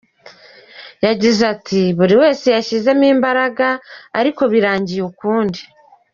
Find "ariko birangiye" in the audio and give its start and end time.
4.19-5.01